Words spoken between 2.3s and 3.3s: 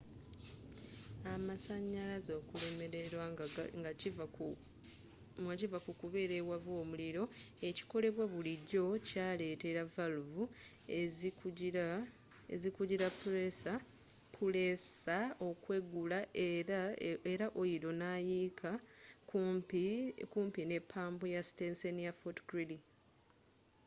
okulemererwa